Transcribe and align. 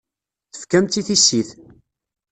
Tefkam-tt 0.53 0.99
i 1.01 1.03
tissit. 1.07 1.49